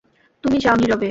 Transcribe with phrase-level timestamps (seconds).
[0.43, 0.99] তুমি যাও, নীরবে।